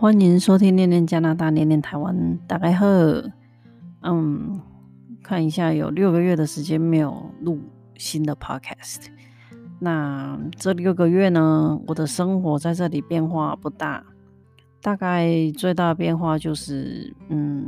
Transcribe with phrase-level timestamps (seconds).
[0.00, 2.14] 欢迎收听《念念加拿大，念念台湾》。
[2.46, 2.86] 大家好，
[4.02, 4.60] 嗯，
[5.24, 7.58] 看一下，有六个月的时间没有录
[7.96, 9.06] 新的 podcast。
[9.80, 14.06] 那这六个月呢，我的生活在这里变化不大，
[14.80, 17.66] 大概最大的变化就是，嗯，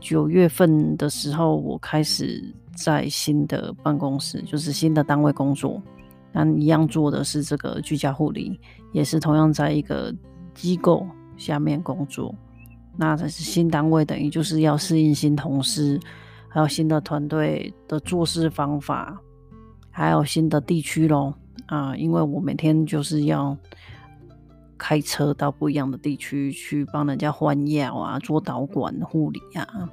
[0.00, 2.42] 九月份的时候，我开始
[2.74, 5.80] 在新的办公室，就是新的单位工作。
[6.32, 8.58] 那一样做的是这个居家护理，
[8.90, 10.12] 也是同样在一个
[10.56, 11.06] 机构
[11.40, 12.34] 下面工作。
[12.96, 15.98] 那这是新单位，等于就是要适应新同事，
[16.48, 19.18] 还有新的团队的做事方法，
[19.90, 21.34] 还有新的地区咯。
[21.66, 23.56] 啊，因为我每天就是要
[24.76, 29.88] 开车到不一样的地区去帮人家换药啊，做导管护理啊。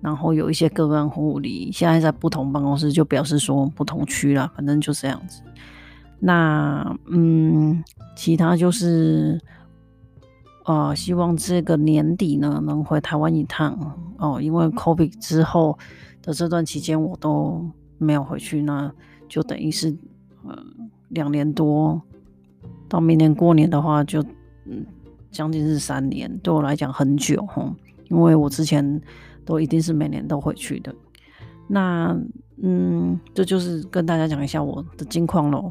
[0.00, 5.40] 然后有一些个案护理，现在在不同办公室，就表示说不同区啦，反正就这样子。
[6.18, 7.82] 那嗯，
[8.14, 9.40] 其他就是，
[10.64, 15.78] 呃，希望这个年底呢能回台湾一趟哦，因为 COVID 之后
[16.20, 17.64] 的这段期间我都
[17.98, 18.92] 没有回去，那
[19.28, 19.96] 就等于是
[20.44, 20.58] 呃
[21.08, 22.00] 两年多，
[22.88, 24.22] 到明年过年的话就
[24.64, 24.84] 嗯
[25.30, 27.74] 将近是三年，对我来讲很久哈，
[28.10, 29.00] 因为我之前。
[29.46, 30.90] 都一定是每年都回去的。
[31.68, 32.18] 那
[32.62, 35.70] 嗯，这就是跟大家讲一下我的近况喽。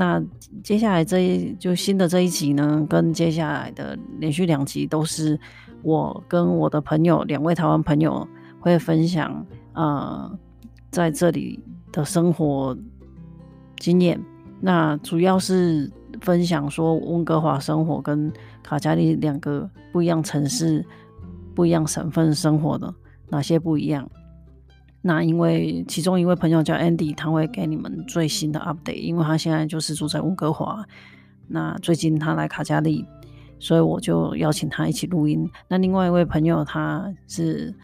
[0.00, 0.24] 那
[0.64, 5.38] 接下来这一就新的这一集呢，跟接下来的连续两集都是
[5.82, 8.26] 我跟我的朋友两位台湾朋友
[8.60, 10.38] 会分享呃
[10.90, 11.60] 在这里
[11.92, 12.74] 的生活
[13.76, 14.18] 经验。
[14.58, 15.92] 那主要是
[16.22, 20.82] 分享说温哥华生活跟卡加利两个不一样城市。
[21.52, 22.94] 不一样省份生活的
[23.28, 24.08] 哪些不一样？
[25.02, 30.84] 那因为其中一位朋友叫 Andy，他会给你们最新的 update，因为他现在就是住在温哥华。
[31.48, 33.06] 那最近他来卡加利，
[33.58, 35.48] 所以我就邀请他一起录音。
[35.68, 37.74] 那另外一位朋友，他是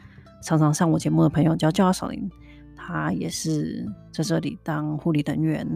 [0.43, 2.31] 常常上我节目的朋友，叫叫阿小林，
[2.77, 5.67] 他也是在这里当护理人员。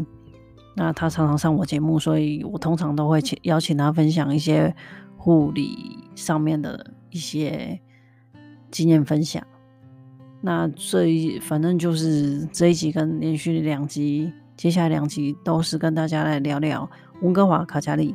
[0.77, 4.75] 那他常常上我节目，所以我通常都会请邀请他分享一些
[5.17, 7.81] 护理上面的一些。
[8.73, 9.45] 经验分享，
[10.41, 16.89] 那这一反正就是这一集跟连续两集，接下来两集都是跟大家来聊聊
[17.21, 18.15] 温哥华卡加利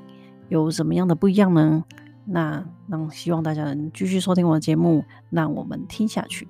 [0.49, 1.83] 有什么样的不一样呢？
[2.25, 6.47] 那那希望大家能继续收听我的节目，让我们听下去。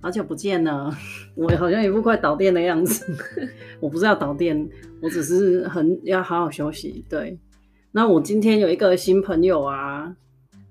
[0.00, 0.96] 好久不见了，
[1.34, 3.04] 我好像一副快倒电的样子。
[3.80, 4.68] 我不是要倒电，
[5.02, 7.04] 我只是很要好好休息。
[7.08, 7.36] 对，
[7.90, 10.14] 那我今天有一个新朋友啊，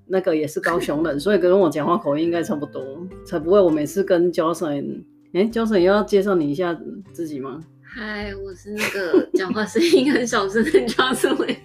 [0.07, 2.81] 那个也是高雄人，所以跟我讲话口音应该差不多，
[3.25, 6.79] 才不会我每次跟 Johnson，哎，Jocelyn 要介绍你一下
[7.11, 7.59] 自己吗？
[7.83, 11.57] 嗨，我是那个讲话声音很小声的 Johnson。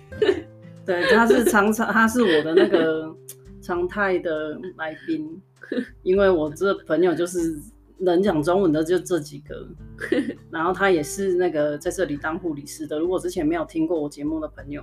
[0.85, 3.15] 对，他是常常，他是我的那个
[3.61, 5.41] 常态的来宾。
[6.03, 7.59] 因为我这朋友就是
[7.99, 9.69] 能讲中文的就这几个，
[10.51, 12.99] 然后他也是那个在这里当护理师的。
[12.99, 14.83] 如果之前没有听过我节目的朋友，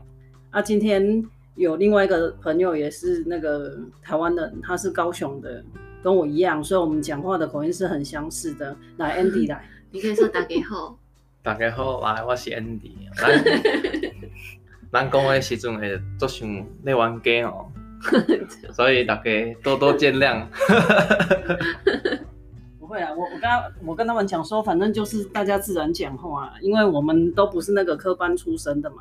[0.52, 1.24] 啊，今天
[1.56, 5.64] 有另外一个朋友也是那个台湾人，他是高雄的，
[6.02, 8.76] 跟我一样，所以我们讲话的口音是很相似的。
[8.98, 10.98] 来， Andy 来，你可以说大家好，
[11.44, 12.94] 大家好，来，我是 Andy。
[13.18, 13.44] 咱
[14.92, 17.70] 咱讲的时阵会做像内湾鸡哦。
[18.74, 19.24] 所以大家
[19.64, 20.46] 多多见谅。
[22.80, 28.98] 不会啊，我我刚我跟他们讲说，反正就是大家自然讲话，因为我们都不是那个科班出身的嘛，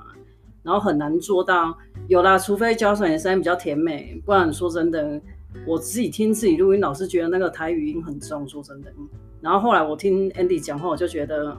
[0.62, 1.76] 然后很难做到。
[2.06, 5.20] 有啦，除非教授的声音比较甜美，不然说真的，
[5.66, 8.46] 我自己听自己录音，老是觉得那个台语音很重。
[8.48, 8.92] 说真的，
[9.40, 11.56] 然后后来我听 Andy 讲话，我就觉得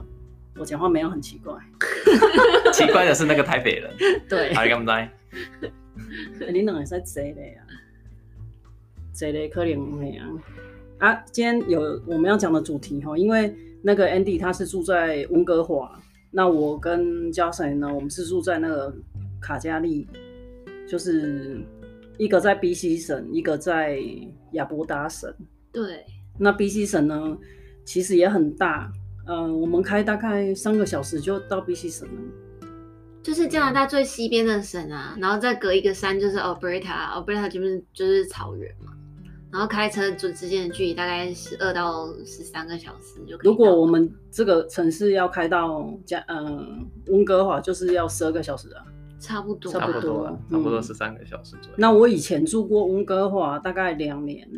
[0.56, 1.54] 我讲话没有很奇怪。
[2.72, 3.90] 奇怪的是那个台北人。
[4.28, 4.54] 对。
[4.54, 5.10] 还敢不在？
[6.52, 7.60] 你两个在坐的啊？
[9.12, 10.26] 坐的可能没啊。
[10.98, 16.00] 啊，今天有我们要讲的主题哈，因为那个 Andy 他是住在温哥华，
[16.30, 18.94] 那我跟 Jocelyn 呢，我们是住在那个
[19.40, 20.06] 卡加利，
[20.88, 21.60] 就是
[22.18, 23.98] 一个在 BC 省，一个在
[24.52, 25.32] 亚伯达省。
[25.72, 26.04] 对。
[26.38, 27.36] 那 BC 省呢，
[27.84, 28.90] 其实也很大，
[29.26, 32.20] 嗯、呃，我们开大概三个小时就到 BC 省了。
[33.22, 38.92] 就是加拿大最西边的省啊，然后再隔一个山就是 Alberta，Alberta 就是就是草原嘛，
[39.52, 43.50] 然后开车就之间的距离大概十二到十三个小时就可以。
[43.50, 48.82] 如果我们这个城市要开到加嗯温哥华，就是要十二个小时啊，
[49.18, 51.76] 差不多，差不多，差不多十三个小时左右。
[51.76, 54.48] 那我以前住过温哥华大概两年，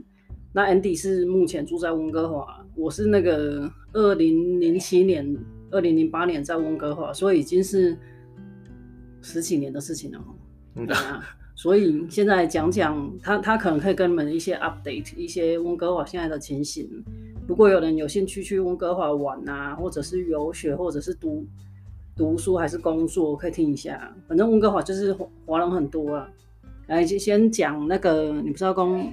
[0.53, 5.37] 那 Andy 是目前住在温哥华，我是那个二零零七年、
[5.73, 7.99] 二零零八年在温哥华，所以已经是
[9.23, 10.25] 十几年的事情了。
[10.75, 10.87] 嗯，
[11.55, 16.89] 所以现在讲讲他，他可能可以跟你们一些 update 一些温哥华现在的情形。
[17.47, 21.47] 如果有人有兴趣去温哥华玩啊，或者是游学，或者是读
[22.17, 24.15] 读书还是工作，可以听一下。
[24.29, 25.13] 反正温哥华就是
[25.47, 26.29] 华人很多啊。
[26.87, 29.13] 来，就先讲那个，你不是要讲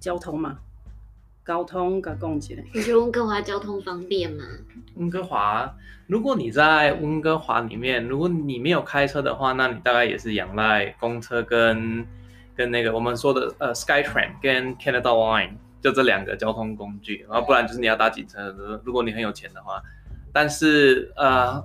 [0.00, 0.58] 交通吗？
[1.44, 4.44] 交通跟共济，你觉得温哥华交通方便吗？
[4.94, 5.72] 温哥华，
[6.06, 12.06] 如果你在温哥华里面，如果你没有开车的话，那你大概也是仰赖公车跟
[12.54, 19.82] 跟那个我们说的呃 SkyTrain 跟 Canada Line，就这两个交通工具，然后不然就是你要搭警车，如果你很有钱的话。
[20.32, 21.62] 但是呃。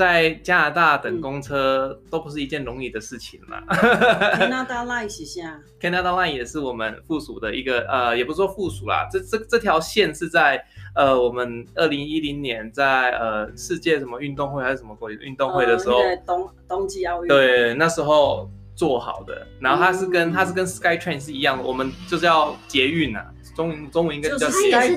[0.00, 3.62] 在加拿大等公车都不是一件容易的事情啦。
[3.68, 10.64] Canada Line 是啥？Canada Line 也是我们附属的一个呃，也不是说附属啦，这这这条线是在
[10.94, 19.46] 呃我们二零一零年在呃世界什么运动会还是什么国际运动会的时候，呃、冬冬季奥运对，那时候做好的。
[19.60, 24.48] 然后它是跟、嗯、它是跟 SkyTrain 是一样的，我们就是要捷运啊，中中文应该叫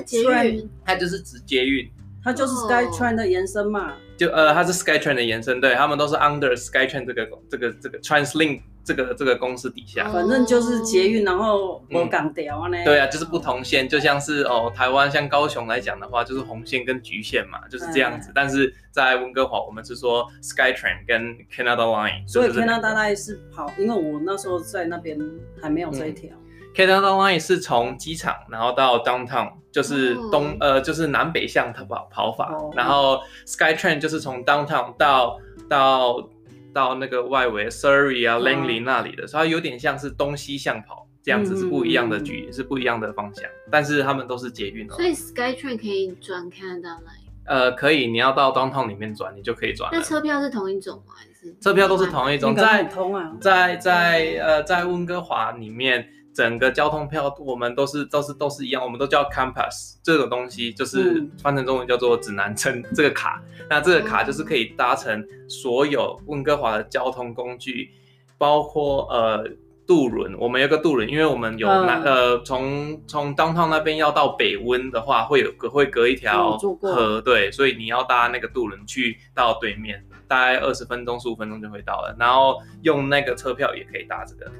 [0.06, 1.86] 捷运，它就是指捷运，
[2.22, 3.92] 它就是 SkyTrain 的延伸嘛。
[4.16, 12.76] 就呃，它是 SkyTrain 的延伸，对，他们都是 under SkyTrain 这个这个这个 TransLink 这个这个公司底下，反正就是捷运，然后我港调呢。
[12.84, 18.30] 对啊，就是不同线，就像是哦，台湾像高雄来讲的话，就是红线跟橘线嘛，就是这样子。
[18.34, 25.18] 但是在温哥华，我们是说 SkyTrain 跟 Canada Line，所以 Canada Line 是跑，因为我那时候在那边
[25.60, 26.30] 还没有这一条。
[26.36, 26.43] 嗯
[26.74, 30.56] Canada Line 是从机场，然后到 Downtown，就是东、oh.
[30.60, 32.52] 呃，就是南北向跑跑法。
[32.52, 32.76] Oh.
[32.76, 35.38] 然后 SkyTrain 就是从 Downtown 到
[35.68, 36.28] 到
[36.72, 42.56] 到那个外围 Surrey 啊、Langley 那里的，所以它有点像是东西向跑，这样子是不一样的距离，mm -hmm.
[42.56, 43.44] 是不一样的方向。
[43.70, 44.94] 但是他们都是捷运哦。
[44.96, 47.22] 所以 SkyTrain 可以转 Canada Line？
[47.46, 49.90] 呃，可以，你要到 Downtown 里面转，你就可以转。
[49.92, 51.14] 那车票是同一种吗？
[51.14, 52.52] 还是车票都是同一种？
[52.52, 56.08] 在通啊，在在呃，在温哥华里面。
[56.34, 63.40] 整个交通票我们都是都是都是一样，我们都叫 Compass 这种东西，就是翻成中文叫做指南针这个卡。
[63.70, 67.92] 那这个卡就是可以搭乘所有温哥华的交通工具，
[68.36, 69.48] 包括呃
[69.86, 70.34] 渡轮。
[70.36, 82.16] 我们有个渡轮，因为我们有南呃从从 Downtown 那边要到北温的话，会有隔会隔一条河，对，所以你要搭那个渡轮去到对面，大概二十分钟十五分钟就会到了。
[82.18, 84.50] 然后用那个车票也可以搭这个。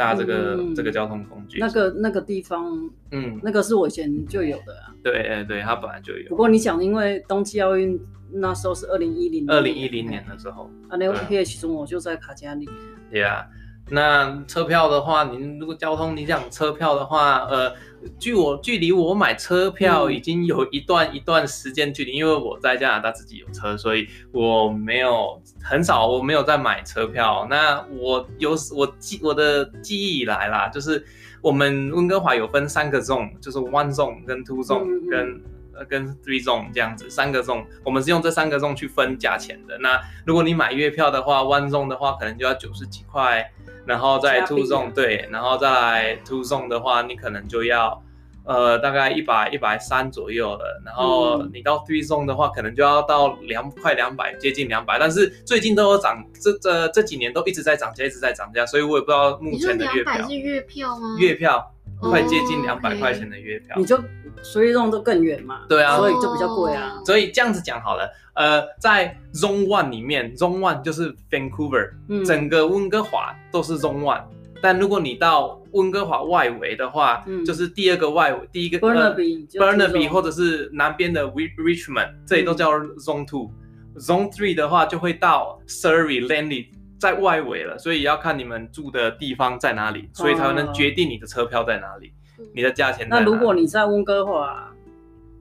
[0.00, 4.94] 搭这个、嗯、这个交通工具，那个那个地方，嗯，那个是我以前就有的啊。
[5.04, 6.26] 对，哎对，它本来就有。
[6.30, 8.00] 不过你想，因为冬季奥运
[8.32, 12.66] 那时候是二零一零，二零一零年的时候，啊，那那其中我就在卡加里。
[13.10, 13.46] 对啊。
[13.90, 17.74] 那车票的话，您如果交通你讲车票的话，呃，
[18.20, 27.46] 距我距离我买车票已经有一段一段时间距离，因为我在加拿大自己有车，所以我没有很少我没有在买车票。
[27.50, 31.04] 那我有我记我的记忆以来啦，就是
[31.42, 35.42] 我们温哥华有分三个 zone，就是 one zone 跟 two zone 跟
[35.74, 39.76] 呃跟 three zone 这样子三个 zone，我们是用这三个 zone 去分价钱的。
[39.78, 43.50] 那如果你买月票的话，one zone 的话可能就要九十几块。
[43.86, 48.02] 然后再 two zone 对，然后再来 two zone 的话，你可能就要，
[48.44, 50.80] 呃，大概一百一百三左右了。
[50.84, 54.98] 然后你到 three zone 的话，可能就要到两快两百，接近两百。
[54.98, 60.28] 但是最近都有涨，这这这几年都一直在涨价，一直在涨价，所以我也不知道目前的月票。
[60.28, 61.16] 是月票吗？
[61.18, 61.72] 月票。
[62.00, 63.98] 快接近两百块钱的月票，你就
[64.42, 65.60] 所以这种都更远嘛？
[65.68, 66.98] 对啊，所以就比较贵啊。
[67.04, 74.22] 所以这样子讲好了，呃，在 Zone One 里面，Zone One 就是 Vancouver，嗯，整个温哥华都是 Zone One。
[74.62, 83.50] 但如果你到温哥华外围的话，嗯，就是第二个外围，第一个 Burnaby，Burnaby 或者是南边的 Richmond，这里都叫 Zone Two。
[83.96, 86.66] Zone Three 的话就会到 Surrey、Langley。
[87.00, 93.24] 在外围了，所以要看你们住的地方在哪里，所以才能决定你的车票在哪里，哦、你的价钱在哪里。
[93.24, 94.70] 那如果你在温哥华，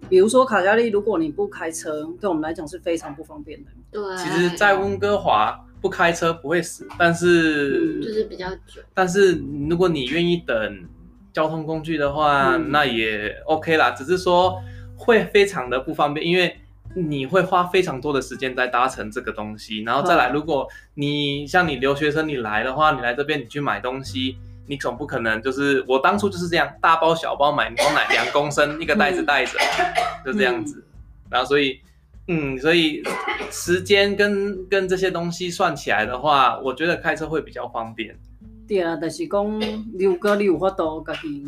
[0.07, 3.71] 比如说卡加利，如果你不开车，对我们来讲是非常不方便的。
[3.91, 8.81] 对，其实，在温哥华不开车不会死，但是、嗯、就是比较久。
[8.93, 9.37] 但是
[9.69, 10.87] 如果你愿意等
[11.33, 14.59] 交通工具的话，嗯、那也 OK 啦，只是说
[14.95, 16.55] 会非常的不方便，因为。
[17.07, 24.37] 你会花非常多的时间在搭乘这个东西，然后再来，如果你像你留学生你来的话，你来这边你去买东西，
[24.67, 29.57] 你总不可能就是我当初就是这样，大包小包买牛奶两公升一个袋子带着，
[30.25, 30.83] 就这样子，
[31.29, 31.79] 然后所以，
[32.27, 33.01] 嗯，所以
[33.51, 38.15] 时间跟跟这些东西算起来的话，我觉得开车会比较方便。
[38.67, 39.61] 对啊，但是讲
[39.99, 41.45] 如果你有法度自己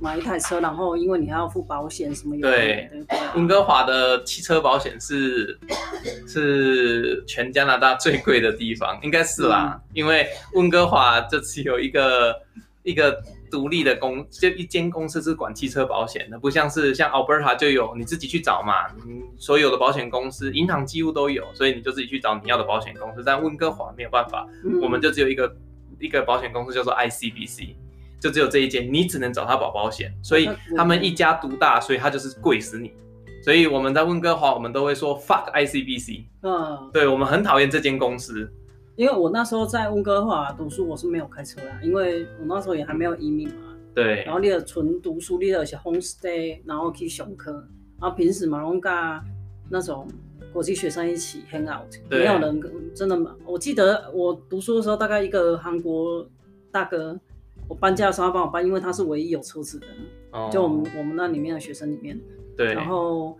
[0.00, 2.90] 买一台车，然后因为你还要付保险什么有的对
[3.36, 5.58] 温哥华的汽车保险是
[6.26, 12.34] 是全加拿大最贵的地方，应该是啦，嗯因为温哥华这次有一个
[12.82, 23.22] 一个独立的公，就一间公司是管汽车保险的，不像是像 Alberta 就有你自己去找嘛，嗯，所有的保险公司、银行几乎都有，所以你就自己去找你要的保险公司。
[23.24, 25.56] 但温哥华没有办法，嗯我们就只有一个
[26.00, 27.76] 一个保险公司叫做 ICBC，
[28.24, 32.90] 就只有这一间，你只能找他保保险，所以他们一家独大，所以他就是贵死你。
[33.42, 38.50] 所以我们在温哥华，我们都会说 fuck ICBC，嗯，对我们很讨厌这间公司。
[38.96, 43.76] 因为我那时候在温哥华读书，我是没有开车啦，因为我那时候也还没有移民嘛。
[43.94, 47.52] 对然，后你的纯读书，你的是 homestay，然后去上课，
[48.00, 48.90] 然后平时嘛拢跟
[49.68, 50.08] 那种
[50.50, 53.34] 国际学生一起 hang out，对没有人跟真的嘛。
[53.44, 56.26] 我记得我读书的时候，大概一个韩国
[56.72, 57.20] 大哥，
[57.68, 59.86] 我搬家的时候他帮我搬，因为他是唯一有车子的，
[60.32, 60.50] 哦。
[60.52, 62.20] 就我们我们那里面的学生里面。
[62.56, 63.36] 对，然后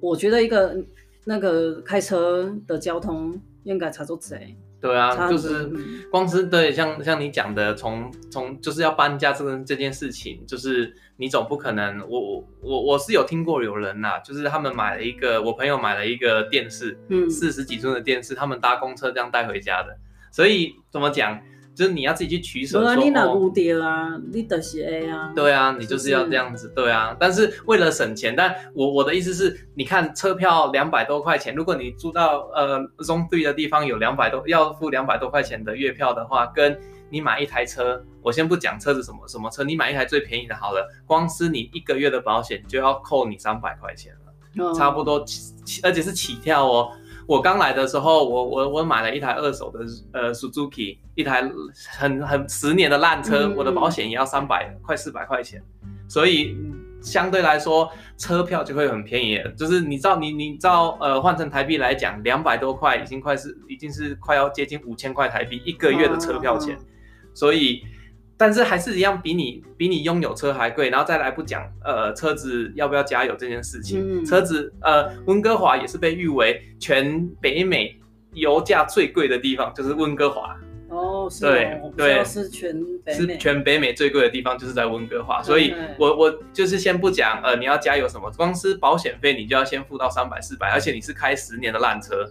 [0.00, 0.76] 我觉得一个
[1.24, 6.04] 那个开车的交通应该差多贼，对啊，就是嗯。
[6.10, 17.28] 光是对像像你讲的，从从就是要搬家这个这件事情，就是你总不可能，我我我我是有听过有人呐、就是他们买了一个，我朋友买了一个电视，嗯。
[17.28, 19.98] 四十几寸的电视，他们搭公车这样带回家的，
[20.30, 21.40] 所以怎么讲，
[21.78, 24.18] 就是你要自己去取舍对啊，你哪哦误掉啊？
[24.32, 25.32] 你就是 A 啊。
[25.36, 27.16] 对啊，你就是要是这样子，对啊。
[27.20, 36.76] 但是为了省钱，但我我的意思是，你看车票两百多块钱，如果你住到呃 Zone Three 的地方有两百多，要付两百多块钱的月票的话，跟
[37.10, 45.24] 你买一台车，我先不讲车子什么什么车，你买一台最便宜的好了，光是你一个月的保险就要扣你三百块钱了，嗯差不多
[45.84, 46.90] 而且是起跳哦。
[47.28, 49.80] 我刚来的时候，我我我买了一台二手的
[50.12, 51.42] 呃 Suzuki，一台
[51.98, 55.62] 很很十年的烂车，嗯我的保险也要三百快四百块钱，
[56.08, 59.50] 所以嗯相对来说车票就会很便宜了。
[59.52, 66.86] 就是你照你你照呃换成台币来讲，两百多块已经快是已经是快要接近五千块台币一个月的车票钱，嗯
[67.34, 67.82] 所以。
[68.38, 74.24] 但是还是一样比你比你拥有车还贵，然后再来不讲呃车子要不要加油这件事情，嗯。
[74.24, 77.98] 车子呃温哥华也是被誉为全北美
[78.34, 80.56] 油价最贵的地方，就是温哥华。
[80.88, 82.24] 哦，是对对。
[82.24, 85.88] 是全北是，全北美最贵的地方，就是在温哥华，所以嗯。
[85.98, 92.24] 我我就是先不讲呃你要加油什么，光是保险费你就要先付到三百四百，而且你是开十年的烂车。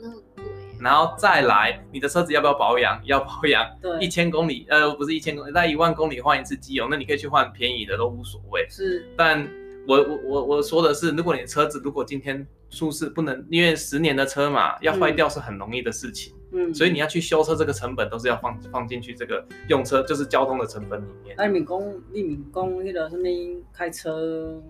[0.80, 3.02] 然后再来你的车子要不要保养？
[3.06, 3.66] 要保养。
[3.82, 8.66] 对，一千公里，呃，不是一千公里，在一万公里换一次机油，那你可以去换便宜的都无所谓。
[8.70, 9.48] 是但
[9.88, 21.36] 我我我我说的是，如果你的车子如果今天出事不能，因为十年的车嘛，要坏掉是很容易的事情，嗯，所以你要去修车，这个成本都是要放放进去这个用车就是交通的成本里面。
[21.38, 21.82] 那你们讲
[22.12, 23.24] 你们讲那个什么
[23.74, 24.62] 开车，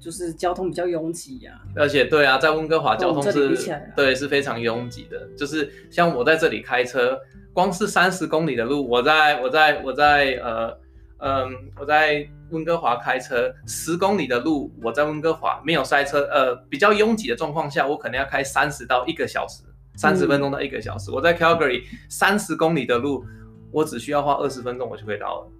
[0.00, 3.56] 就是交通比较拥挤呀，而且对啊，在温哥华交通是、
[3.96, 7.18] 对是非常拥挤的，就是像我在这里开车，
[7.52, 10.78] 光是三十公里的路，我在我在我在呃
[11.18, 19.64] 嗯我在温哥华开车十公里的路，我在温哥华没有塞车，呃比较拥挤的状况下，我可能要开三十到一个小时，
[19.96, 21.10] 三十分钟到一个小时。
[21.10, 23.24] 我在 Calgary 三十公里的路，
[23.72, 25.50] 我只需要花二十分钟我就可以到了。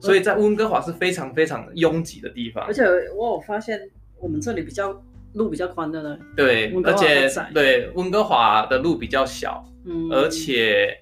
[0.00, 2.64] 所以在温哥华是非常非常拥挤的地方。
[2.64, 2.84] 而，且
[3.16, 3.80] 我有发现
[4.20, 5.02] 我们这里比较
[5.34, 10.96] 路比较宽的呢，对温，哥而且对温哥华的路比较小，嗯，而且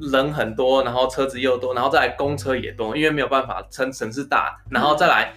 [0.00, 5.32] 人很多，然后车子又多，然后再来公车也多，因为没有办法，城城市大，然后再来，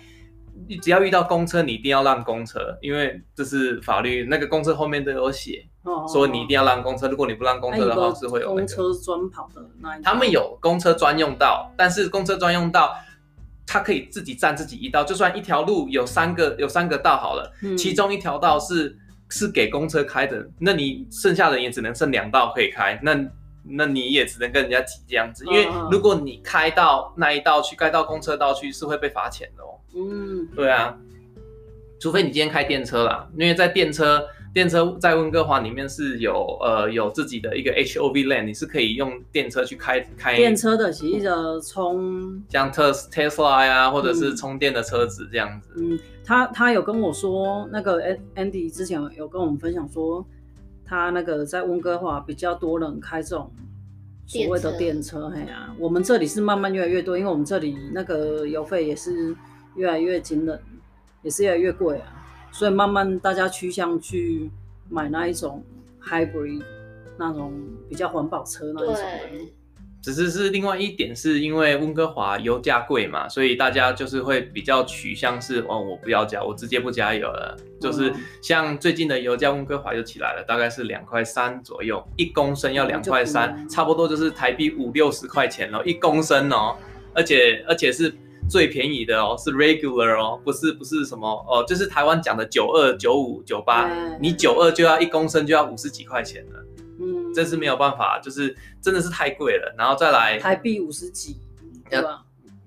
[0.68, 8.58] 你只要遇到公车，你一定要让公车，因为这是法律，那个公车后面都有写，哦说你一定要让公车，如果你不让公车的话，是会有那个。
[8.60, 10.04] 公车专跑的那一种。
[10.04, 12.96] 他们有公车专用道，但是公车专用道，
[13.68, 17.78] 它可以自己占自己一道，就算一条路有三个有三个道好了，嗯。
[17.78, 18.98] 其中一条道是
[19.30, 23.20] 是给公车开的，那你剩下的也只能剩两道可以开，那
[23.66, 29.80] 那你也只能跟人家挤这样子，因为如果你开到那一道去，开到公车道去是会被罚钱的哦。
[29.96, 30.48] 嗯。
[30.56, 30.96] 对啊，
[32.00, 45.70] 除非你今天开电车啦，因为在电车电车在温哥华里面是有呃有自己的一个 HOV lane，你是可以用电车去开开电车的是一个充，像特 Tesla 呀，或者是充电的车子这样子。
[45.78, 48.00] 嗯，他他有跟我说，那个
[48.36, 50.24] Andy 之前有跟我们分享说，
[50.86, 53.52] 他那个在温哥华比较多人开这种
[54.28, 59.36] 所谓的电车，嘿啊，我们这里是慢慢越来越多，因为我们这里那个油费也是
[59.76, 60.60] 越来越惊人，
[61.24, 62.13] 也是越来越贵啊，
[62.54, 64.50] 所以慢慢大家趋向去
[64.90, 65.62] 买那一种
[66.02, 66.62] hybrid
[67.18, 67.52] 那种
[67.90, 69.54] 比较环保车那一种的。
[70.04, 77.58] 只是是另外一点，是因为温哥华油价贵嘛，所以大家就是会比较取向是哦，我不要加，我直接不加油了。
[77.80, 86.76] 就是像最近的油价，温哥华就起来了，大概是两块三左右，一公升要两块三，差不多就是台币五六十块钱了，一公升哦，
[87.14, 88.14] 而且而且是
[88.50, 96.66] 最便宜的哦，是 regular 哦，不是不是什么哦，就是台湾讲的九二九五九八，你九二就要一公升就要五十几块钱了。
[97.00, 101.38] 嗯，这是没有办法，就是真的是太贵了，然后再来台币五十几，
[101.90, 102.24] 对吧？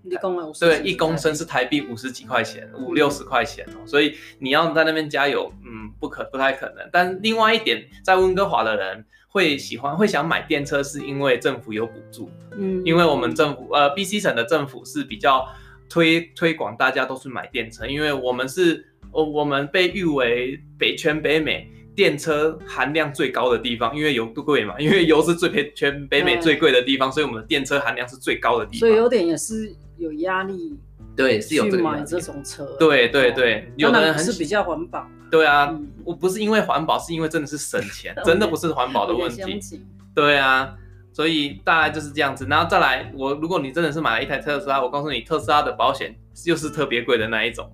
[0.09, 6.89] 一公升对，一公升是台币五十几块钱，五六十块钱哦，所以你要在那边加油，嗯，不可不太可能。
[6.93, 15.45] 但另外一点，在温哥华的人会喜欢会想买电车，是因为政府有补助，嗯，因为我们政府呃 BC 省的政府是比较
[15.89, 21.71] 推推广大家都是买电车，因为我们是我我们被誉为北全北美。
[21.97, 28.81] 电车含量最高的地方，因为油贵嘛， 因为油是最全北美最贵的地方，所以我们的电车含量是最高的地方。
[28.81, 30.79] 所以有点也是有压力，
[31.17, 32.67] 对，是有去买这种车。
[32.79, 35.09] 对对对，有的人是比较环保。
[35.31, 35.75] 对啊，
[36.05, 39.83] 我不是因为环保，是因为真的是省钱， 真的不是环保的问题。
[40.15, 40.75] 对啊，
[41.17, 42.47] 所以大概就是这样子。
[42.47, 47.65] 然后再来，我如果你真的是买了一台特斯拉，我告诉你，特斯拉的保险又是特别贵的那一种。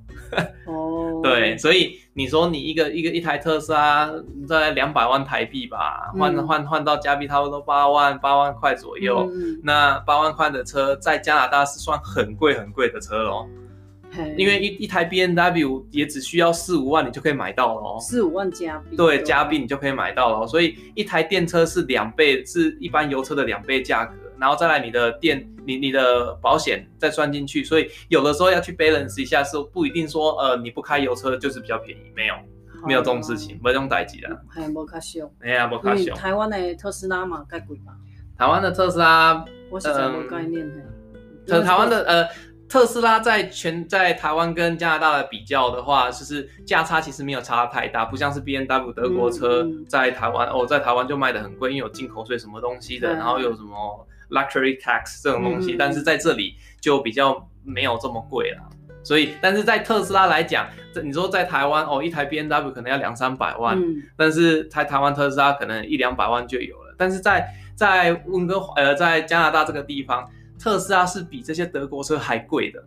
[0.66, 1.98] 哦， 对，所以。
[2.14, 4.06] 你说你一个一个一台特斯拉
[4.46, 9.26] 在两百万台币吧，换换换到加币差不多八万八万块左右。
[9.32, 13.61] 嗯、那八万块的车在加拿大是算很贵很贵的车哦，嘿
[14.36, 20.46] 因为一一台 B N W 也只需要四五万你就可以买到了哦，四五万加币，对，加币你就可以买到了。
[20.46, 24.14] 所以一台电车是两倍，是一般油车的两倍价格。
[24.38, 32.34] 然后再来你的电，你你的保险再算进去，所以有的时候要去 balance 一下，是不一定说呃你不开油车就是比较便宜，没有，
[32.84, 34.42] 没有这种事情，没有这种代志的。
[34.48, 36.14] 还无卡凶，哎呀，无卡凶。
[36.16, 37.92] 台湾的特斯拉嘛，该贵吧？
[38.36, 40.68] 台湾的特斯拉，我是什么概念？
[41.46, 42.28] 台台湾的呃
[42.72, 54.06] 特斯拉在全在台湾跟加拿大的比较的话，就是价差其实没有差太大，不像是 B N W 德国车在台湾哦，在台湾就卖的很贵，因为有进口税什么东西的，然后有什么。
[54.30, 58.62] Luxury tax 这种东西，嗯、但是在这里就比较没有这么贵了。
[59.04, 66.94] 所以，但是在特斯拉来讲，这你说在台湾哦，一台 B N W 可能要两三百万，嗯、但是在台湾特斯拉可能一两百万就有了。
[66.96, 70.26] 但是在在温哥华呃，在加拿大这个地方，
[70.62, 72.80] 特斯拉是比这些德国车还贵的。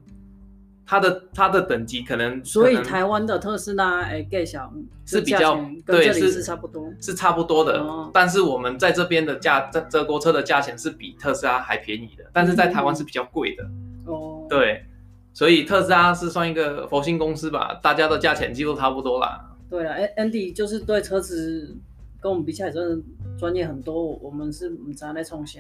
[0.88, 4.72] 它的它的等级可能，所以台湾的特斯拉哎，更小
[5.04, 7.84] 是比较对，是差不多，是差不多的。
[8.14, 13.64] 但是我们在这边的价，在德国车的价钱是比特斯拉还便宜的，但是在台湾是比较贵的。
[14.06, 14.86] 哦，对，
[15.34, 19.44] 所以特斯拉是算一个佛心公司吧，大家的价钱几乎差不多啦。
[19.68, 21.76] 对了，哎，Andy 就是对车子。
[22.22, 23.04] 跟我们比起来，真的
[23.38, 24.14] 专业很多。
[24.18, 25.60] 我们是不知道在冲啥，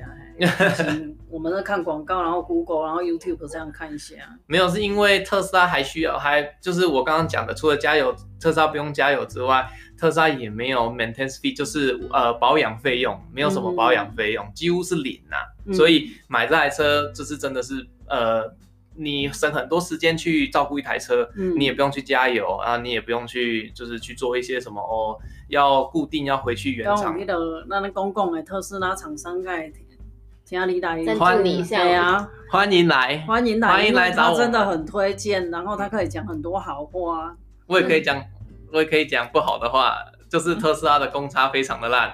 [1.30, 4.16] 我们在看广告，然后 Google，然后 YouTube 这样看一下。
[4.48, 15.44] 没有，是因为特斯拉还需要，还就是我刚刚讲的，除了加油，特斯拉不用加油之外，特斯拉也没有 maintenance fee，就是呃保养费用，没有什么保养费用，嗯、几乎是零呐、啊。
[15.66, 18.56] 嗯、所以买这台车就是真的是呃。
[18.98, 27.18] 你省很多时间去照顾一台车，嗯、你也不用去加油啊，你也不用去就是去做一些什么哦，要固定要回去原厂。
[27.18, 29.70] 那个那那公共的特斯拉厂商该
[30.46, 37.36] 听你来欢迎一下呀，欢迎来，欢迎来，欢迎来找我，他真的很推荐，然后他可以讲很多好话。
[37.68, 38.26] 我也可以讲，嗯、
[38.72, 39.96] 我也可以讲不好的话。
[40.28, 42.14] 就是特斯拉的公差非常的烂，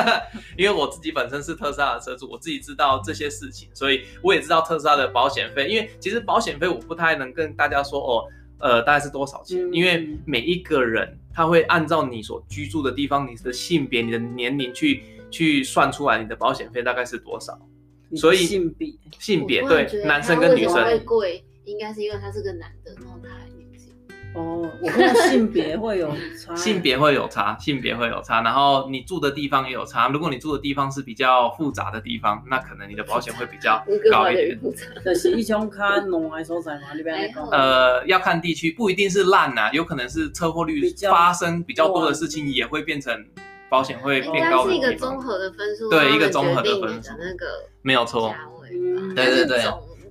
[0.56, 5.68] 因为我自己本身是特斯拉的车主，我自己知道这些事情，所以我也知道特斯拉的保险费。
[5.68, 8.24] 因为其实保险费我不太能跟大家说哦，
[8.58, 9.58] 呃，大概是多少钱？
[9.72, 17.58] 因为每一个人他会按照你所居住的地方、你的性别、你的年龄去去算出来你的保险费大概是多少。
[18.14, 23.30] 所以性别性别对男生跟女生会贵，应该是因为他是个男的，然后他。
[24.36, 30.08] 哦，我看性别会有差，性别会有差，性别会有差，然后你住的地方也有差。
[30.08, 34.60] 如果你住的地方是比较复杂的地方，那可能你的保险会比较高一点。
[35.02, 43.24] 就是一种看农还所在嘛，那边呃，要看地区，不一定是烂呐，有可能是车祸率发生比较多的事情，也会变成
[43.70, 44.70] 保险会变高的。
[44.70, 47.46] 是一个综合的分数，对，一个综合的分数，那个
[47.80, 48.34] 没有错，
[49.14, 49.62] 对对对。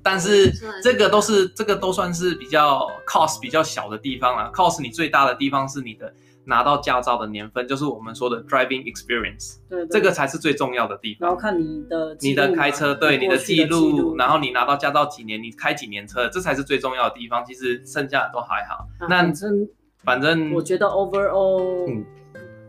[0.05, 0.51] 但是
[0.83, 6.13] 这个都是这个都算是比较 cost 比较小的地方了，cost 你最大的地方是你的
[6.43, 11.27] 拿到驾照的年份，就是我们说的 driving experience，对，对，这个才是最重要的地方。
[11.27, 17.43] 然后看你的你的开车，对你的记录，然后你拿到驾照几年，你开几年车，这才是最重要的地方。
[17.43, 18.85] 其实剩下的都还好。
[19.01, 19.69] 那反正
[20.03, 22.05] 反正我觉得 overall，嗯。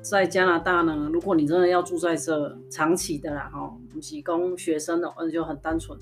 [0.02, 5.98] 在加拿大呢，如果你真的要住在这长期的啦，哈，不是供学生的，嗯，就很单纯，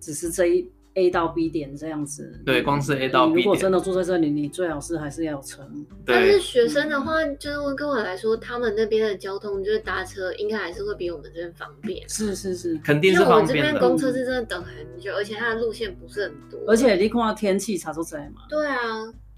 [0.00, 0.70] 只是这一。
[0.94, 3.44] A 到 B 点这样子，对，光是 A 到 B 点。
[3.44, 5.62] 如果真的住在这里，你最好是还是要有车。
[6.04, 12.08] 但是学生的话，就是温哥华来说，他们那边的交通就是搭车，应该还是会比我们这边方便。
[12.08, 13.58] 是是是，肯定是方便。
[13.58, 16.58] 因为我们这边公车是真的等很久，而且它的路线不是很多。
[16.66, 18.42] 而且你看天气差都在嘛。
[18.48, 18.76] 对啊。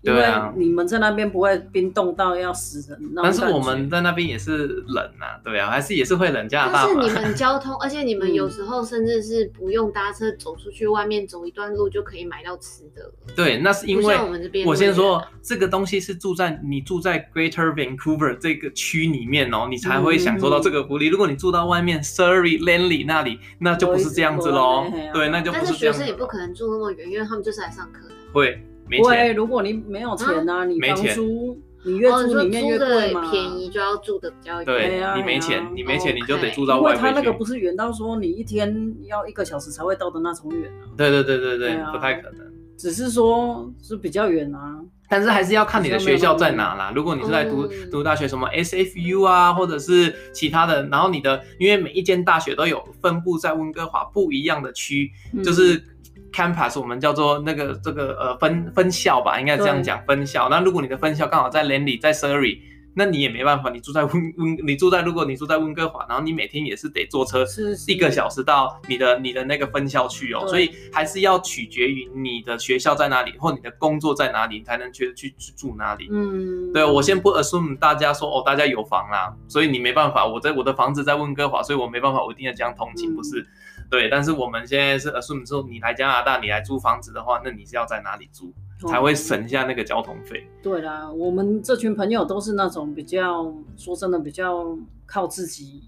[0.03, 0.25] 因为
[0.57, 6.49] 你们在那边不会冰冻到要死人，但是我们在那边也是冷啊，对啊，还是也是会冷。
[6.49, 13.13] 加拿大，但是你们 交通，而且你们有时候甚至是不用搭车，走出去外面走一段路就可以买到吃的。
[13.37, 14.67] 对，那是因为我们这边。
[14.67, 21.09] 我先说，这个东西是住在你住在 Greater Vancouver 这个区里面哦，你才会享受到这个福利。
[21.09, 24.91] 如果你住到外面 Surrey、Langley 那里，那就不是这样子喽。
[25.13, 25.67] 对，那就不是这样。
[25.67, 28.15] 但是学生也不可能住那么远，因为他们就是来上课的。
[28.33, 28.67] 会。
[28.99, 33.31] 不会，如果你没有钱啊，你房租，你越住里面越贵嘛。
[33.31, 34.65] 便宜就要住的比较远。
[34.65, 37.01] 对，啊你没钱，你没钱你就得住到外面。
[37.01, 40.89] 因为他那个不是远到说你一天要一个小时才会到的那种远啊。
[40.97, 42.47] 对对对对对，不太可能。
[42.77, 46.93] 只是说是比较远啊，但是还是要看你的学校在哪啦。
[46.95, 55.11] 如果你是在读读大学，什么 SFU 啊，或者是其他的，然后你的，因为每一间大学都有分布在温哥华不一样的区，
[55.45, 55.83] 就是。
[56.33, 60.49] Campus 我们叫做那个这个呃分分校吧，应该这样讲分校。
[60.49, 62.59] 那如果你的分校刚好在 Langley 在 Surrey，
[62.93, 67.45] 那你也没办法，你住在温温，你住在如果你住在温哥华，然后你每天也是得坐车
[67.87, 76.09] 一个小时到你的你的那个分校去哦，所以还是要取决于你的学校在哪里或你的工作在哪里，你才能去去住哪里。
[76.11, 83.47] 嗯，对，我先不 assume 大家说哦，大家有房啦，所以你没办法，我在我的房子在温哥华，所以我没办法，我一定要这样通勤，不是？
[83.91, 88.53] 对，但是我们现在是 assume 说你来加拿大，你来租房子的话，那你是要在哪里租，
[88.87, 90.47] 才会省下那个交通费？
[90.63, 95.83] 对啦，我们这群朋友都是那种比较，说真的比较靠自己，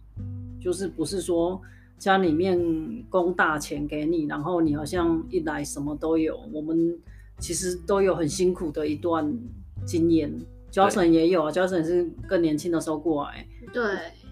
[0.61, 1.63] 就是不是说
[1.97, 2.59] 家里面
[3.09, 6.37] 供大钱给你，然后你好像一来什么都有。
[6.53, 6.99] 我们
[7.39, 9.33] 其实都有很辛苦的一段
[9.87, 10.37] 经验
[10.73, 13.83] ，Johnson 也有啊，Johnson 是更年轻的时候过来，对，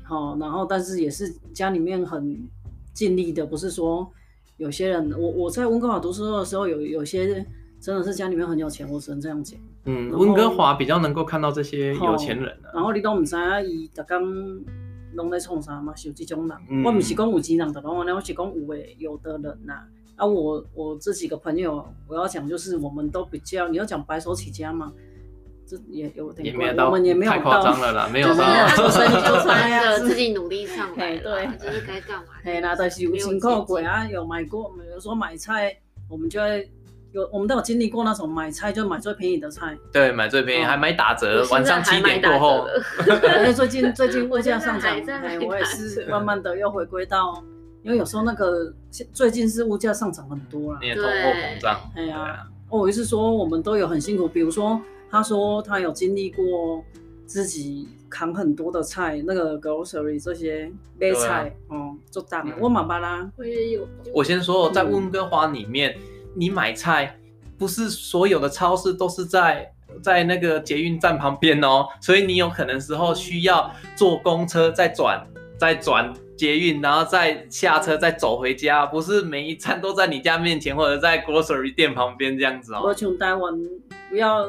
[0.03, 2.51] 好，然后但是也是家里面很。
[2.92, 4.11] 尽力的不是说
[4.57, 7.44] 有些人，我我在温哥华读书的时候，有有些
[7.81, 9.59] 真的是家里面很有钱，我只能这样讲。
[9.85, 12.70] 嗯，温哥华比较能够看到这些有钱人的。
[12.74, 14.62] 然后你都唔知啊，伊逐工
[15.14, 15.94] 拢在创啥嘛？
[15.96, 19.83] 是这种人，嗯、我唔是讲有钱人的，我我是讲有诶有的人呐。
[20.16, 24.92] 啊，我我这几个朋友，我要讲就是我们都比较，你要讲白手起家嘛。
[25.89, 32.29] 也有点，我们也没有太夸张了啦， 没有到出生 就穿的，自己努力上来，对，就是该干嘛。
[32.43, 35.77] 嘿，那但是有辛苦过啊，有买过，比如说买菜，
[36.09, 36.71] 我们就会
[37.13, 42.67] 有，我们都有经历过那种买菜就买最便宜的菜，对，买最便宜，还买打折，晚上七点过后。
[43.07, 47.43] 因为 最近最近物价上涨，哎，我也是慢慢的又回归到，
[47.83, 48.73] 因为有时候那个
[49.13, 51.81] 最近是物价上涨很多了，也通货膨胀。
[51.97, 54.81] 哎呀，我意思说我们都有很辛苦，比如说。
[55.11, 56.85] 他说他有经历过
[57.27, 60.70] 自己扛很多的菜，那个 grocery 这些
[61.01, 62.44] 买菜，啊、嗯，做单。
[62.61, 63.87] 我妈妈啦，我也有。
[64.14, 66.03] 我先说，在温哥华里面，嗯、
[66.35, 67.18] 你买菜
[67.59, 75.25] 不是所有的超市都是在在那个捷运站旁边哦，所以你有可能时候需要坐公车再转
[75.59, 82.81] 再转捷运，然后再下车再走回家，不是每一站都在你家面前或者在 grocery 店旁边这样子哦。
[82.85, 83.55] 我从台湾
[84.09, 84.46] 不要。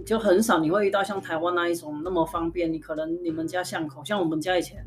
[0.00, 4.84] 就很少你会遇到像台湾那一种那么方便，你可能你们家巷口，像我们家以前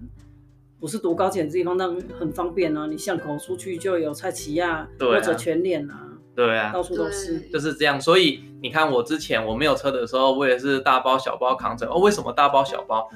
[0.79, 1.87] 不是读高铁的地方，那
[2.19, 7.99] 很方便啊，你巷口出去就有菜市啊，或者全脸啊，对啊，到处都是，就是这样。
[7.99, 11.87] 所以你看我之前我没有车的时候，我也是大包小包扛着。
[11.87, 13.09] 哦，为什么大包小包？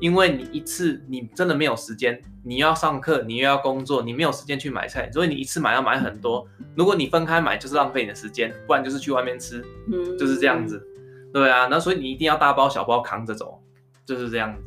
[0.00, 6.46] 因为你一次你真的没有时间，你要上课，你又要工作，你没有时间去买菜，所以你一次买要买很多。
[6.74, 10.82] 如果你分开买，就是浪费你的时间，不然就是去外面吃，嗯，就是这样子。
[11.34, 13.62] 对啊，那所以你一定要大包小包扛着走，
[14.06, 14.64] 就是这样子。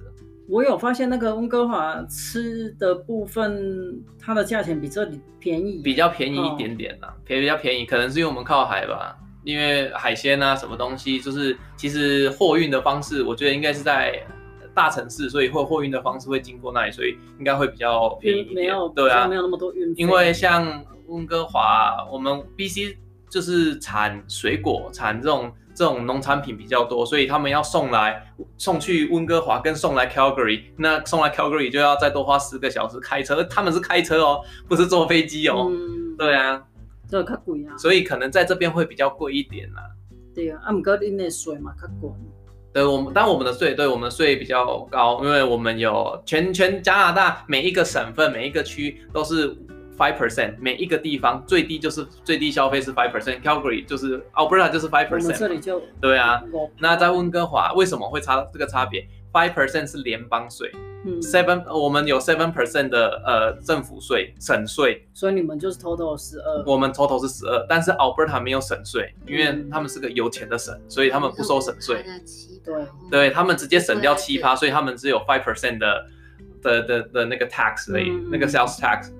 [0.47, 14.23] 我有发现那个温哥华吃的部分，它的价钱比这里便宜，比较便宜一点点啦，便、哦、比较便宜，可能是因为我们靠海吧，因为海鲜啊什么东西，就是其实货运的方式，我觉得应该是在。
[14.73, 18.55] 大城市，所以货货运的方式会经过那里，所以应该会比较便宜一点。
[18.55, 20.01] 没有，对啊，没有那么多运费。
[20.01, 22.95] 因为像温哥华，我们 BC
[23.29, 28.23] 就是产水果，产这种这种农产品比较多，所以他们要送来
[28.57, 35.67] 送去温哥华，跟送来 Calgary，那送来 Calgary 就要再多花十个小时开车，他们是开车哦，不是坐飞机哦。
[35.69, 36.63] 嗯，对啊，
[37.07, 37.77] 这个较贵啊。
[37.77, 39.81] 所以可能在这边会比较贵一点啦。
[40.33, 42.09] 对啊，啊，不过恁的税嘛较贵。
[42.73, 49.55] 对我们，但我们的税对我们的税比较高，因为我们有全全加拿大每一个省份每一个区都是
[49.95, 55.37] five percent，每一个地方最低就是最低消费是 five percent，Calgary 就是 Alberta 就是 five percent。
[55.37, 56.41] 这里就对啊，
[56.79, 60.71] 那在温哥华为什么会差这个差别？five percent 是联邦税。
[61.21, 72.05] seven，、嗯、我们有 seven percent 的呃政府税省税，所以你们就是 total 十二，我们 total 是十二，但是 Alberta 没有省税，因为他们是个有钱的省，所以他们不收省税，
[72.63, 76.05] 对，对他们直接省掉七趴，所以他们只有 five percent 的
[76.61, 79.11] 的的的，那个 tax 而已，嗯、那个 sales tax，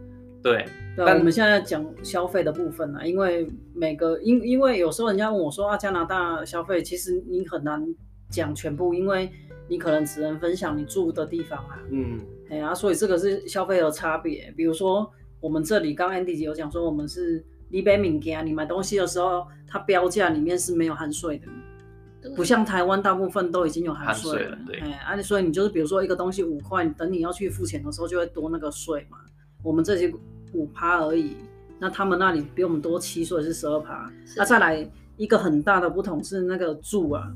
[0.42, 0.66] 对。
[0.96, 3.46] 对，但我们现在讲消费的部分呢，因为
[3.76, 7.84] 每个因因为有时候人家问我说啊，加拿大消费其实你很难
[8.30, 9.30] 讲全部，因为。
[9.68, 14.54] 你可能只能分享你住的地方啊，嗯，哎呀、啊，所以这个是消费的差别。
[14.58, 24.58] 比如说我们这里刚 Andy 姐有讲说，我们是你买物件，你买东西的时候，它标价里面是没有含税的，不像台湾大部分都已经有含税了，了。
[24.68, 29.18] 对，哎，啊，所以你就是比如说一个东西五块，等你要去付钱的时候就会多那个税嘛。
[29.64, 30.14] 我们这些
[30.54, 31.38] 五趴而已，
[31.80, 34.12] 那他们那里比我们多七税是十二趴。
[34.36, 37.32] 那再来一个很大的不同是那个住啊。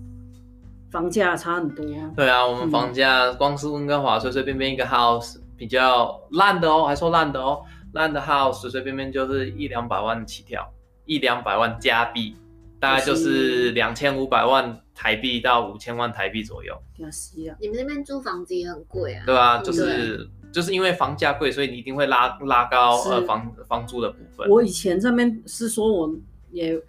[0.89, 1.85] 房价差很多。
[2.15, 7.61] 对啊，我们房价光是温哥华随随便便一个 house 比较烂的哦，还说烂的哦，
[7.93, 10.65] 烂的 house 随随便便就是一两百万起跳，
[11.05, 12.35] 一两百万加币，
[12.79, 16.73] 大概就是两千五百万台币到五千万台币左右。
[16.73, 17.09] 啊！
[17.59, 19.23] 你们那边租房子也很贵啊？
[19.25, 24.49] 对啊，就是就是因为房价贵，所以你一定会拉拉高呃房房租的部分。
[24.49, 26.09] 我以前这边是说我
[26.51, 26.81] 也。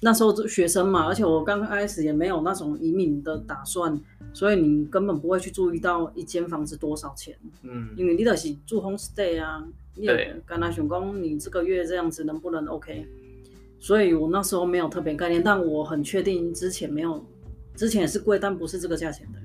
[0.00, 4.00] 那时候就学生嘛，而且我刚开始也没有那种移民的打算，
[4.32, 7.36] 所以你根本不会去注意到一间房子多少钱。
[7.62, 13.06] 嗯，因为你得是住 homestay 啊，你也跟他想讲你这个月这样子能不能 OK？
[13.80, 17.24] 所以我那时候没有特别概念，但我很确定之前没有，
[17.74, 19.38] 之前也是贵，但不是这个价钱的。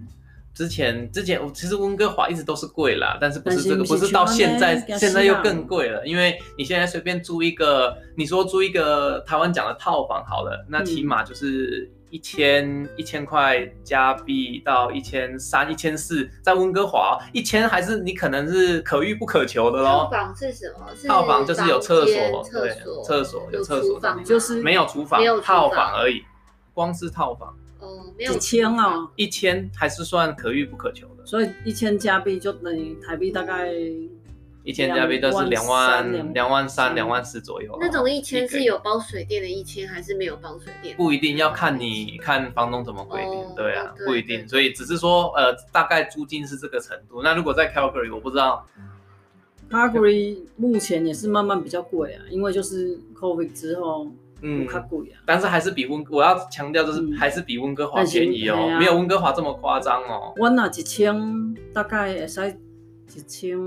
[0.53, 6.05] 之前之前，其实温哥华一直都是贵啦，但是不是这个，不是到现在，现在又更贵了。
[6.05, 20.03] 因为你现在随便租一个，你说租一个台湾讲的套房好了，那起码就是一千一千块加币到一千三、一千四，在温哥华一千还是你可能是可遇不可求的喽。
[20.03, 20.85] 套房是什么？
[21.07, 22.69] 套房就是有厕所，对，
[23.03, 26.21] 厕所有厕所，就是没有厨房，套房而已，
[26.75, 27.55] 光是套房。
[28.17, 33.71] 几千啊，一千还是算可遇不可求的，所以一千加币就等于台币大概
[34.63, 37.75] 一千加币都是两万两万三两万四左右。
[37.81, 40.95] 那种一千是有包水电的一千，还是没有包水电？
[40.95, 47.21] 不一定要看你看房东怎么规定，对啊，不一定，所以只是说呃大概租金是这个程度。
[47.23, 48.65] 那如果在 Calgary，我不知道
[49.69, 54.07] ，Calgary 目前也是慢慢比较贵啊，因为就是 COVID 之后。
[54.45, 54.67] 嗯，
[55.25, 60.33] 但是还是比温，我要强调就是还是比温哥华便宜哦，没有温哥华这么夸张哦。
[60.35, 62.57] 我那一千大概会使
[63.15, 63.57] 一千，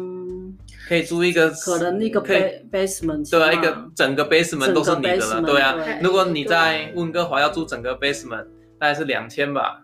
[0.86, 5.74] 可以租一个，可能一个 basement，对啊，一个整个 basement 都是你的了，对啊。
[6.02, 8.44] 如果你在温哥华要租整个 basement，
[8.78, 9.82] 大概是两千吧。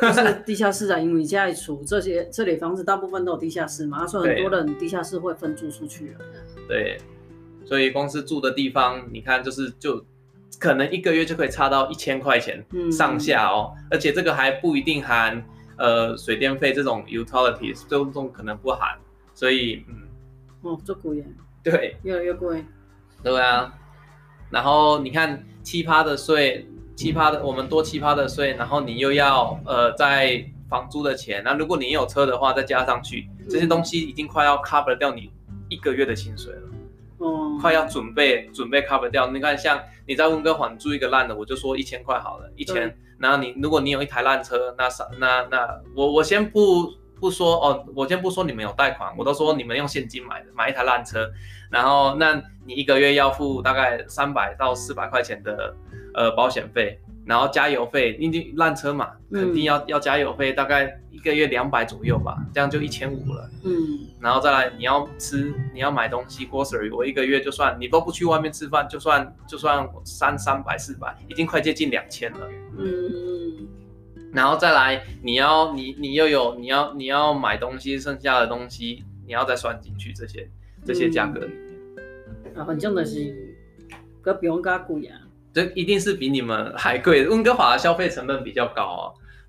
[0.00, 6.14] 这是地下室啊，因为家里处这些这里房子大部分都有地下室嘛，所以很多人地下室会分租出去。
[6.68, 6.98] 对。
[7.64, 10.04] 所以公司住的地方，你看就是就
[10.58, 15.44] 可能一个月就可以差到一千块钱上下哦，嗯、而且这个还不一定含
[15.76, 18.96] 呃水电费这种 utilities，这种可能不含，
[19.34, 20.02] 所以嗯，
[20.62, 21.26] 哦，这贵耶，
[21.62, 22.64] 对，越来越贵，
[23.22, 23.72] 对啊，
[24.50, 35.30] 然后你看七葩的税，七葩的我们多七葩的税，然后你又要呃在房租的钱，那如果你有车的话再加上去，这些东西已经快要 cover 掉你
[35.68, 36.62] 一个月的薪水了。
[37.60, 42.96] 快要准备准备 cover 掉，你看像你在温哥华租一个烂的，我就说一千块好了，一千对。
[43.18, 51.30] 然后你如果你有一台烂车，那啥那那我我先不不说哦，我先不说你们有贷款，我都说你们用现金买的，买一台烂车，
[51.70, 55.74] 然后那你一个月要付大概三百到四百块钱的
[56.14, 57.00] 呃保险费。
[57.26, 63.50] 然后加油费，因为烂车嘛，肯定要、嗯、要加油费，大概一个月两百左右吧，这样就一千五了。
[63.64, 63.72] 嗯，
[64.20, 72.48] 然后再来你要吃，你要买东西，grocery，我一个月就算你都不去外面吃饭，就算就算三三百四百，已经快接近两千了。
[72.76, 73.66] 嗯，
[74.32, 80.46] 然后再来你要你你又有你要你要买东西，剩下的东西你要再算进去这些
[80.84, 81.56] 这些价格里面。
[82.54, 83.56] 嗯、啊，反正就是，
[84.20, 85.20] 个比我们家贵啊。
[85.54, 87.26] 这一定是比你们还贵。
[87.28, 89.04] 温哥华的消费成本比较高啊，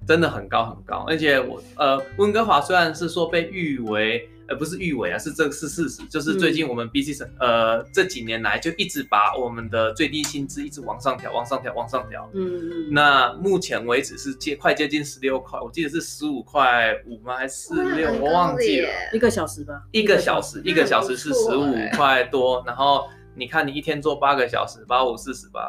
[0.07, 1.03] 真的很高很高。
[1.07, 4.29] 而且我呃，温哥华虽然是说被誉为。
[4.47, 12.29] 呃不是誉为啊，是这是事实，就是最近我们 BC 省、嗯、呃这几年来就一直把我们的最低薪资一直往上调，往上调，往上调。
[12.35, 12.93] 嗯嗯。
[12.93, 17.37] 那目前为止是接快接近十六块，我记得是十五块五吗？
[17.37, 18.13] 还是十六？
[18.21, 18.89] 我忘记了。
[19.13, 19.81] 一个小时吧。
[19.91, 22.63] 一个小时，一个小时是十五块多。
[22.67, 25.61] 然后你看，你一天做八个小时，八五四十八，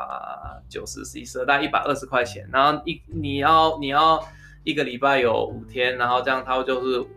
[0.68, 2.48] 九十十一十二，大概一百二十块钱。
[2.52, 4.22] 然后一你要你要
[4.64, 7.08] 一个礼拜有五天，然后这样它就是五。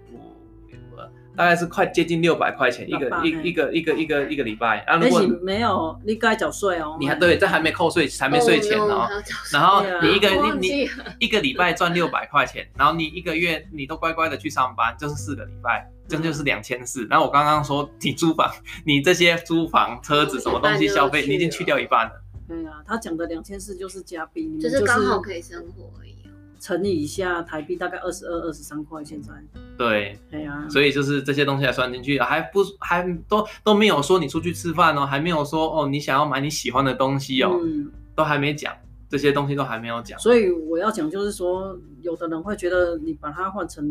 [1.37, 4.97] 大概是快接近六百块钱一个一一个一个一个一个礼拜啊！
[4.97, 6.97] 如果没有，你该缴税哦。
[6.99, 9.07] 你还对，这还没扣税，还没税前哦。
[9.53, 17.05] 然后你一个你你一个礼拜赚六百块钱，然后你一个月你都乖乖的去上班，就是四个礼拜，这就是两千四。
[17.05, 18.51] 然后我刚刚说你租房，
[18.85, 22.11] 你这些租房、车子什么东西消费， 你已经去掉一半了。
[22.47, 26.15] 对啊，他讲的两千四就是加币，就是刚好可以生活而已。
[26.59, 29.31] 乘以一下台币大概二十二、二十三块，现在。
[29.77, 38.75] 对，对呀、啊，所以就是这些东西还算进去，还不还都都没有说你出去吃饭哦，还没有说哦你想要买你喜欢的东西哦，嗯、都还没讲，
[39.07, 40.19] 这些东西都还没有讲。
[40.19, 43.87] 所以我要讲就是说，有的人会觉得你把它换成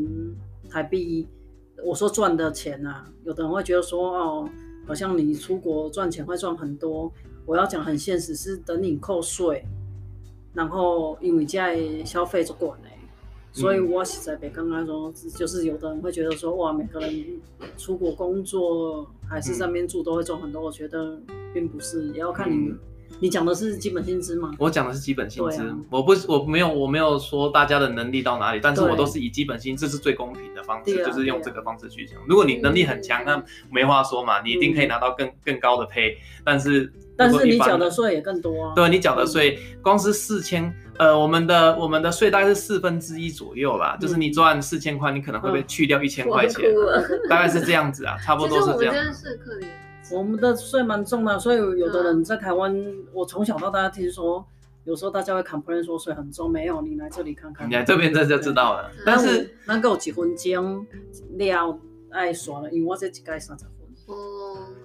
[0.68, 1.26] 台币，
[1.85, 4.49] 我说赚的钱啊，有的人会觉得说哦，
[4.87, 7.12] 好像你出国赚钱会赚很多。
[7.47, 9.64] 我要讲很现实，是等你扣税。
[10.55, 12.91] 然后因为在消费就管嘞，
[13.53, 17.41] 所以我实在别刚刚说，就是有的人会觉得说，哇，每个人
[17.77, 21.19] 出国工作还是在那边住都会赚很多，我觉得
[21.55, 22.71] 并不是，也要看你。
[22.71, 22.79] 嗯
[23.21, 24.51] 你讲的是基本薪资吗？
[24.59, 32.18] 我讲的是基本薪资，啊、我不，我没有，我没有说大家的能力到哪里，但是我都是以基本薪资是最公平的方式，就是用这个方式去讲。
[32.29, 36.14] 如果你能力很强，那没话说嘛，你一定可以拿到更更高的 pay。
[36.44, 38.73] 但是，但是你缴的税也更多啊。
[38.77, 46.64] 对，你缴的税，光是四千，呃，我们的我们的税大概是四分之一左右吧，就是你赚四千块，你可能会被去掉一千块钱，
[47.29, 48.94] 大概是这样子啊，差不多是这样。
[50.11, 54.44] 我们的税蛮重的，所以有的人在台湾，嗯、我从小到大听说，
[54.85, 58.90] 有时候大家会 complain 说税很重，没有，你来这里看看，你来这边这就知道了。
[59.05, 60.87] 但是能够几分钟
[61.37, 61.79] 了
[62.11, 63.73] 爱耍了，因为我这几盖三十分。
[64.07, 64.14] 哦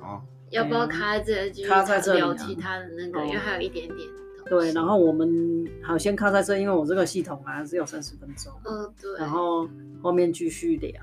[0.01, 1.63] 哦，要不要卡在这里？
[1.63, 4.09] 卡在这里聊其他的那个，因为还有一点点。
[4.45, 8.51] 对，然后我们好先卡在这，因为我这个系统啊只有三十分钟。
[8.65, 9.17] 嗯，对。
[9.17, 9.65] 然后
[10.01, 11.01] 后面继续聊，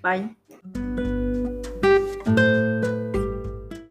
[0.00, 0.32] 拜。